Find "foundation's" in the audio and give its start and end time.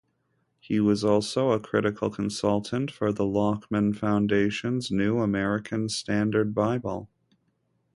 3.93-4.89